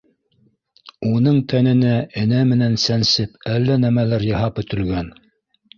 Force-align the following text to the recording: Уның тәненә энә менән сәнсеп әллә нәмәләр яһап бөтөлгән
Уның 1.09 1.37
тәненә 1.53 1.93
энә 2.23 2.41
менән 2.55 2.81
сәнсеп 2.87 3.39
әллә 3.59 3.81
нәмәләр 3.87 4.31
яһап 4.35 4.63
бөтөлгән 4.63 5.19